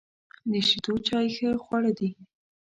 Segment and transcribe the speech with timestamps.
[0.51, 2.09] د شیدو چای ښه خواړه دي.